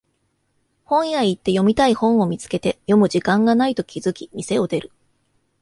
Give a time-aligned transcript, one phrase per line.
[0.83, 4.91] 本屋行って読みたい本を見つけて読む時間がないと気づき店を出る